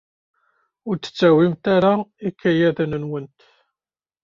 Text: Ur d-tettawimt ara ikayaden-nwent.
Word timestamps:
Ur 0.87 0.95
d-tettawimt 0.97 1.65
ara 1.75 1.93
ikayaden-nwent. 2.27 3.39